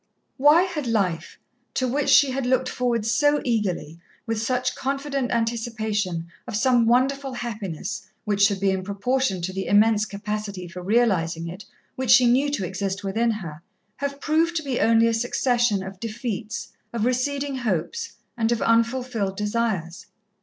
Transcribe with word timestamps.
Why 0.37 0.63
had 0.63 0.87
life, 0.87 1.37
to 1.75 1.87
which 1.87 2.09
she 2.09 2.31
had 2.31 2.47
looked 2.47 2.67
forward 2.67 3.05
so 3.05 3.39
eagerly, 3.45 3.99
with 4.25 4.41
such 4.41 4.73
confident 4.73 5.29
anticipation 5.31 6.27
of 6.47 6.55
some 6.55 6.87
wonderful 6.87 7.33
happiness, 7.33 8.07
which 8.25 8.41
should 8.41 8.59
be 8.59 8.71
in 8.71 8.83
proportion 8.83 9.43
to 9.43 9.53
the 9.53 9.67
immense 9.67 10.07
capacity 10.07 10.67
for 10.67 10.81
realizing 10.81 11.47
it 11.47 11.65
which 11.97 12.09
she 12.09 12.25
knew 12.25 12.49
to 12.49 12.65
exist 12.65 13.03
within 13.03 13.29
her, 13.29 13.61
have 13.97 14.19
proved 14.19 14.55
to 14.55 14.63
be 14.63 14.79
only 14.79 15.05
a 15.05 15.13
succession 15.13 15.83
of 15.83 15.99
defeats, 15.99 16.69
of 16.93 17.05
receding 17.05 17.57
hopes 17.57 18.13
and 18.35 18.51
of 18.51 18.59
unfulfilled 18.63 19.37
desires? 19.37 20.07